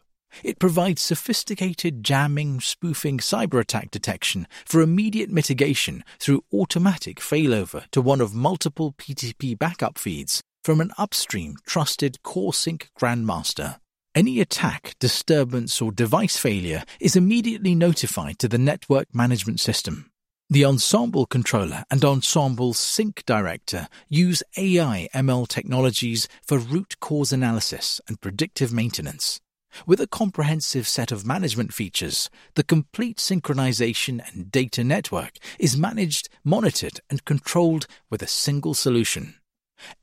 It 0.43 0.59
provides 0.59 1.01
sophisticated 1.01 2.03
jamming, 2.03 2.59
spoofing, 2.59 3.19
cyber 3.19 3.61
attack 3.61 3.89
detection 3.91 4.49
for 4.65 4.81
immediate 4.81 5.29
mitigation 5.29 6.03
through 6.19 6.43
automatic 6.53 7.21
failover 7.21 7.89
to 7.91 8.01
one 8.01 8.19
of 8.19 8.35
multiple 8.35 8.91
PTP 8.91 9.57
backup 9.57 9.97
feeds 9.97 10.43
from 10.63 10.81
an 10.81 10.91
upstream 10.97 11.55
trusted 11.65 12.19
CoreSync 12.23 12.87
Grandmaster. 12.99 13.79
Any 14.13 14.39
attack, 14.39 14.95
disturbance, 14.99 15.81
or 15.81 15.91
device 15.91 16.37
failure 16.37 16.83
is 16.99 17.15
immediately 17.15 17.75
notified 17.75 18.39
to 18.39 18.47
the 18.47 18.57
network 18.57 19.13
management 19.15 19.59
system. 19.59 20.11
The 20.49 20.65
Ensemble 20.65 21.25
controller 21.25 21.85
and 21.89 22.03
Ensemble 22.03 22.73
sync 22.73 23.23
director 23.25 23.87
use 24.09 24.43
AI 24.57 25.07
ML 25.15 25.47
technologies 25.47 26.27
for 26.45 26.57
root 26.57 26.99
cause 26.99 27.31
analysis 27.31 28.01
and 28.09 28.19
predictive 28.19 28.73
maintenance. 28.73 29.39
With 29.85 30.01
a 30.01 30.07
comprehensive 30.07 30.89
set 30.89 31.13
of 31.13 31.25
management 31.25 31.73
features, 31.73 32.29
the 32.55 32.63
complete 32.65 33.17
synchronization 33.17 34.19
and 34.33 34.51
data 34.51 34.83
network 34.83 35.37
is 35.57 35.77
managed, 35.77 36.27
monitored, 36.43 36.99
and 37.09 37.23
controlled 37.23 37.87
with 38.09 38.21
a 38.21 38.27
single 38.27 38.73
solution. 38.73 39.35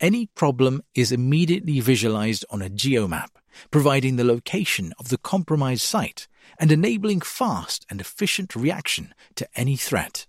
Any 0.00 0.26
problem 0.26 0.82
is 0.94 1.12
immediately 1.12 1.80
visualized 1.80 2.44
on 2.50 2.62
a 2.62 2.70
geomap, 2.70 3.30
providing 3.70 4.16
the 4.16 4.24
location 4.24 4.92
of 4.98 5.08
the 5.08 5.18
compromised 5.18 5.82
site 5.82 6.28
and 6.58 6.72
enabling 6.72 7.20
fast 7.20 7.86
and 7.90 8.00
efficient 8.00 8.54
reaction 8.56 9.14
to 9.36 9.48
any 9.54 9.76
threat. 9.76 10.26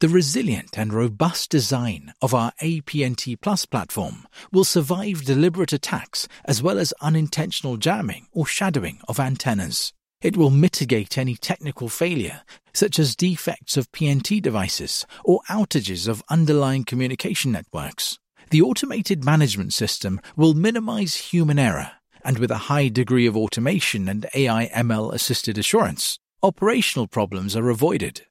The 0.00 0.08
resilient 0.10 0.78
and 0.78 0.92
robust 0.92 1.48
design 1.48 2.12
of 2.20 2.34
our 2.34 2.52
APNT 2.60 3.40
Plus 3.40 3.64
platform 3.64 4.26
will 4.52 4.64
survive 4.64 5.24
deliberate 5.24 5.72
attacks 5.72 6.28
as 6.44 6.62
well 6.62 6.78
as 6.78 6.92
unintentional 7.00 7.78
jamming 7.78 8.26
or 8.32 8.44
shadowing 8.44 9.00
of 9.08 9.18
antennas. 9.18 9.94
It 10.20 10.36
will 10.36 10.50
mitigate 10.50 11.16
any 11.16 11.34
technical 11.34 11.88
failure, 11.88 12.42
such 12.74 12.98
as 12.98 13.16
defects 13.16 13.78
of 13.78 13.90
PNT 13.92 14.42
devices 14.42 15.06
or 15.24 15.40
outages 15.48 16.08
of 16.08 16.22
underlying 16.28 16.84
communication 16.84 17.52
networks. 17.52 18.18
The 18.50 18.62
automated 18.62 19.24
management 19.24 19.72
system 19.72 20.20
will 20.36 20.54
minimize 20.54 21.16
human 21.16 21.58
error, 21.58 21.92
and 22.24 22.38
with 22.38 22.50
a 22.52 22.68
high 22.68 22.88
degree 22.88 23.26
of 23.26 23.36
automation 23.36 24.08
and 24.08 24.26
AI 24.34 24.68
ML 24.68 25.12
assisted 25.12 25.58
assurance, 25.58 26.18
operational 26.44 27.08
problems 27.08 27.56
are 27.56 27.68
avoided. 27.70 28.22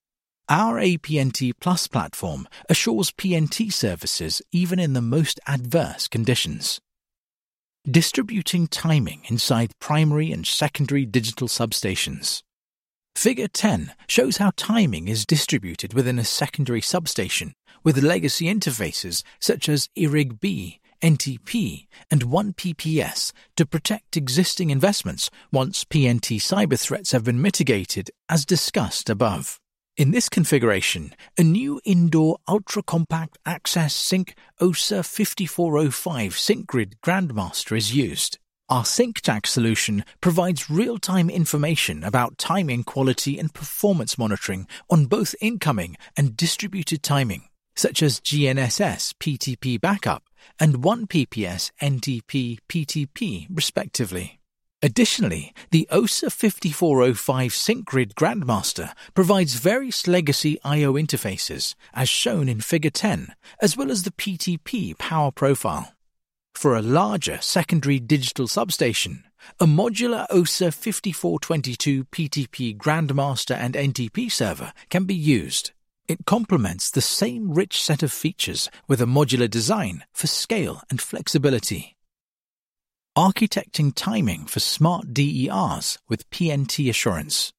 Our 0.48 0.80
APNT 0.80 1.54
Plus 1.60 1.88
platform 1.88 2.48
assures 2.70 3.12
PNT 3.12 3.74
services 3.74 4.42
even 4.54 4.80
in 4.80 4.94
the 4.94 5.02
most 5.02 5.40
adverse 5.48 6.08
conditions. 6.08 6.80
Distributing 7.90 8.68
timing 8.68 9.24
inside 9.28 9.74
primary 9.80 10.32
and 10.32 10.48
secondary 10.48 11.06
digital 11.06 11.48
substations. 11.48 12.42
Figure 13.16 13.48
10 13.48 13.94
shows 14.08 14.38
how 14.38 14.52
timing 14.56 15.08
is 15.08 15.26
distributed 15.26 15.94
within 15.94 16.20
a 16.20 16.24
secondary 16.24 16.82
substation 16.82 17.54
with 17.86 18.04
legacy 18.04 18.54
interfaces 18.54 19.24
such 19.40 19.70
as 19.70 19.88
IRIG 19.98 20.42
B, 20.42 20.82
NTP, 21.02 21.88
and 22.12 22.24
1PPS 22.24 23.32
to 23.56 23.66
protect 23.66 24.18
existing 24.18 24.72
investments 24.72 25.30
once 25.52 25.86
PNT 25.86 26.38
cyber 26.38 26.80
threats 26.80 27.12
have 27.12 27.24
been 27.24 27.42
mitigated, 27.42 28.12
as 28.28 28.46
discussed 28.46 29.10
above. 29.10 29.60
In 29.98 30.12
this 30.12 30.28
configuration, 30.28 31.14
a 31.38 31.44
new 31.44 31.80
indoor 31.86 32.40
ultra-compact 32.50 33.38
Access 33.46 33.94
Sync 33.94 34.36
OSA 34.60 35.04
5405 35.04 36.34
SyncGrid 36.34 36.96
Grandmaster 37.06 37.78
is 37.78 37.96
used. 37.96 38.38
Our 38.68 38.84
Syncjack 38.84 39.46
solution 39.46 40.04
provides 40.22 40.72
real-time 40.72 41.30
information 41.30 42.04
about 42.04 42.40
timing 42.40 42.84
quality 42.84 43.38
and 43.38 43.54
performance 43.54 44.18
monitoring 44.18 44.68
on 44.90 45.06
both 45.06 45.36
incoming 45.40 45.96
and 46.18 46.36
distributed 46.36 47.04
timing, 47.04 47.44
such 47.76 48.02
as 48.02 48.20
GNSS 48.22 49.14
PTP 49.16 49.80
backup 49.80 50.24
and 50.60 50.76
1PPS 50.76 51.72
NTP 51.82 52.60
PTP 52.70 53.48
respectively. 53.50 54.40
Additionally, 54.82 55.54
the 55.72 55.88
OSA 55.90 56.30
5405 56.30 57.52
SyncGrid 57.52 58.14
Grandmaster 58.14 58.94
provides 59.16 59.56
various 59.56 60.06
legacy 60.06 60.60
I.O. 60.64 60.94
interfaces, 60.94 61.74
as 61.94 62.08
shown 62.08 62.48
in 62.48 62.62
Figure 62.62 62.92
10, 62.92 63.34
as 63.62 63.76
well 63.76 63.90
as 63.90 64.04
the 64.04 64.12
PTP 64.12 64.96
power 64.98 65.32
profile. 65.32 65.94
For 66.54 66.76
a 66.76 66.82
larger 66.82 67.40
secondary 67.42 68.00
digital 68.00 68.48
substation, 68.48 69.24
a 69.60 69.66
modular 69.66 70.26
OSA 70.30 70.72
5422 70.72 72.06
PTP 72.06 72.78
Grandmaster 72.78 73.56
and 73.56 73.74
NTP 73.74 74.32
server 74.32 74.72
can 74.90 75.06
be 75.06 75.16
used. 75.16 75.72
It 76.08 76.26
complements 76.26 76.92
the 76.92 77.02
same 77.02 77.52
rich 77.52 77.82
set 77.82 78.04
of 78.04 78.12
features 78.12 78.70
with 78.88 79.02
a 79.02 79.06
modular 79.06 79.50
design 79.50 80.04
for 80.14 80.28
scale 80.28 80.84
and 80.92 81.02
flexibility. 81.02 81.96
Architecting 83.18 83.92
timing 83.96 84.46
for 84.46 84.60
smart 84.60 85.16
DERs 85.16 85.98
with 86.08 86.30
PNT 86.30 86.90
assurance. 86.90 87.54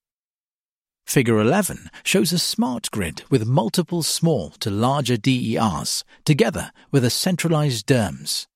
Figure 1.05 1.39
11 1.39 1.89
shows 2.03 2.31
a 2.31 2.39
smart 2.39 2.89
grid 2.91 3.23
with 3.29 3.45
multiple 3.45 4.03
small 4.03 4.51
to 4.61 4.69
larger 4.69 5.17
DERs, 5.17 6.05
together 6.23 6.71
with 6.89 7.03
a 7.03 7.09
centralized 7.09 7.85
DERMS. 7.85 8.47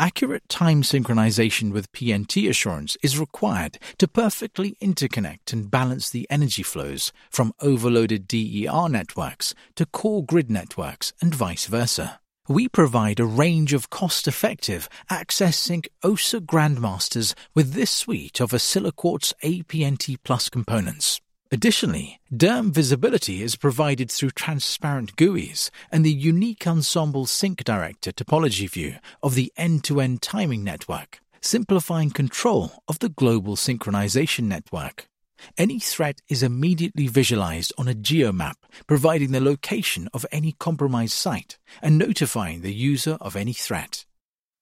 Accurate 0.00 0.48
time 0.48 0.82
synchronization 0.82 1.72
with 1.72 1.90
PNT 1.92 2.48
assurance 2.48 2.96
is 3.02 3.18
required 3.18 3.78
to 3.98 4.06
perfectly 4.06 4.76
interconnect 4.80 5.52
and 5.52 5.70
balance 5.70 6.08
the 6.08 6.26
energy 6.30 6.62
flows 6.62 7.12
from 7.30 7.52
overloaded 7.60 8.28
DER 8.28 8.88
networks 8.88 9.54
to 9.74 9.86
core 9.86 10.24
grid 10.24 10.50
networks 10.50 11.12
and 11.20 11.34
vice 11.34 11.66
versa 11.66 12.20
we 12.48 12.66
provide 12.66 13.20
a 13.20 13.26
range 13.26 13.74
of 13.74 13.90
cost-effective 13.90 14.88
Access 15.10 15.56
Sync 15.58 15.86
OSA 16.02 16.40
Grandmasters 16.40 17.34
with 17.54 17.74
this 17.74 17.90
suite 17.90 18.40
of 18.40 18.52
Oscilloquartz 18.52 19.34
APNT 19.44 20.16
Plus 20.24 20.48
components. 20.48 21.20
Additionally, 21.50 22.20
DERM 22.36 22.72
visibility 22.72 23.42
is 23.42 23.56
provided 23.56 24.10
through 24.10 24.30
transparent 24.32 25.16
GUIs 25.16 25.70
and 25.90 26.04
the 26.04 26.12
unique 26.12 26.66
Ensemble 26.66 27.24
Sync 27.24 27.64
Director 27.64 28.12
topology 28.12 28.68
view 28.68 28.96
of 29.22 29.34
the 29.34 29.50
end-to-end 29.56 30.20
timing 30.20 30.62
network, 30.62 31.20
simplifying 31.40 32.10
control 32.10 32.72
of 32.86 32.98
the 32.98 33.08
global 33.08 33.56
synchronization 33.56 34.44
network. 34.44 35.08
Any 35.56 35.78
threat 35.78 36.20
is 36.28 36.42
immediately 36.42 37.06
visualized 37.06 37.72
on 37.78 37.88
a 37.88 37.94
geomap, 37.94 38.56
providing 38.86 39.32
the 39.32 39.40
location 39.40 40.08
of 40.12 40.26
any 40.30 40.52
compromised 40.52 41.14
site 41.14 41.58
and 41.80 41.96
notifying 41.96 42.60
the 42.60 42.74
user 42.74 43.16
of 43.22 43.36
any 43.36 43.54
threat. 43.54 44.04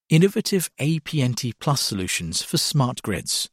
Innovative 0.09 0.69
APNT 0.79 1.51
Plus 1.59 1.81
solutions 1.81 2.43
for 2.43 2.57
smart 2.57 3.01
grids. 3.01 3.49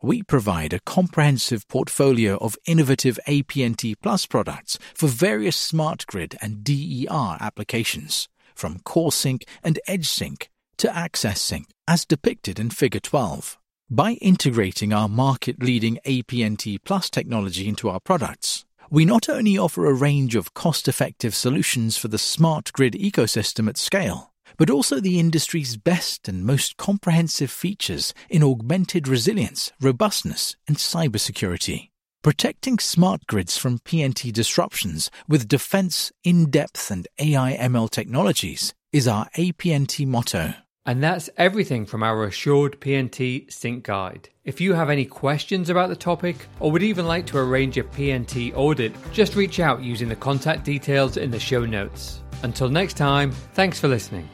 We 0.00 0.22
provide 0.22 0.72
a 0.72 0.80
comprehensive 0.86 1.66
portfolio 1.66 2.36
of 2.36 2.56
innovative 2.66 3.18
APNT 3.26 3.96
Plus 4.00 4.26
products 4.26 4.78
for 4.94 5.08
various 5.08 5.56
smart 5.56 6.06
grid 6.06 6.38
and 6.40 6.62
DER 6.62 7.36
applications, 7.40 8.28
from 8.54 8.78
CoreSync 8.78 9.42
and 9.64 9.80
edge 9.88 10.06
sync 10.06 10.50
to 10.76 10.96
Access 10.96 11.40
Sync, 11.42 11.66
as 11.88 12.04
depicted 12.04 12.60
in 12.60 12.70
Figure 12.70 13.00
12. 13.00 13.58
By 13.90 14.12
integrating 14.12 14.92
our 14.92 15.08
market-leading 15.08 15.98
APNT 16.06 16.78
Plus 16.84 17.10
technology 17.10 17.66
into 17.66 17.88
our 17.88 17.98
products, 17.98 18.64
we 18.90 19.04
not 19.04 19.28
only 19.28 19.58
offer 19.58 19.84
a 19.84 19.94
range 19.94 20.36
of 20.36 20.54
cost-effective 20.54 21.34
solutions 21.34 21.96
for 21.96 22.06
the 22.06 22.18
smart 22.18 22.72
grid 22.72 22.92
ecosystem 22.92 23.68
at 23.68 23.76
scale, 23.76 24.32
but 24.58 24.68
also 24.68 25.00
the 25.00 25.18
industry's 25.18 25.78
best 25.78 26.28
and 26.28 26.44
most 26.44 26.76
comprehensive 26.76 27.50
features 27.50 28.12
in 28.28 28.42
augmented 28.42 29.08
resilience, 29.08 29.72
robustness, 29.80 30.56
and 30.66 30.76
cybersecurity. 30.76 31.88
Protecting 32.22 32.78
smart 32.78 33.26
grids 33.28 33.56
from 33.56 33.78
PNT 33.78 34.32
disruptions 34.32 35.10
with 35.28 35.48
defense, 35.48 36.12
in-depth, 36.24 36.90
and 36.90 37.08
AI 37.18 37.56
ML 37.58 37.88
technologies 37.88 38.74
is 38.92 39.06
our 39.06 39.28
APNT 39.36 40.06
motto. 40.06 40.54
And 40.84 41.02
that's 41.02 41.30
everything 41.36 41.84
from 41.84 42.02
our 42.02 42.24
Assured 42.24 42.80
PNT 42.80 43.52
Sync 43.52 43.84
Guide. 43.84 44.30
If 44.44 44.60
you 44.60 44.72
have 44.72 44.90
any 44.90 45.04
questions 45.04 45.68
about 45.68 45.90
the 45.90 45.96
topic 45.96 46.36
or 46.60 46.72
would 46.72 46.82
even 46.82 47.06
like 47.06 47.26
to 47.26 47.38
arrange 47.38 47.76
a 47.76 47.84
PNT 47.84 48.56
audit, 48.56 48.94
just 49.12 49.36
reach 49.36 49.60
out 49.60 49.82
using 49.82 50.08
the 50.08 50.16
contact 50.16 50.64
details 50.64 51.18
in 51.18 51.30
the 51.30 51.38
show 51.38 51.66
notes. 51.66 52.22
Until 52.42 52.70
next 52.70 52.96
time, 52.96 53.32
thanks 53.52 53.78
for 53.78 53.86
listening. 53.86 54.28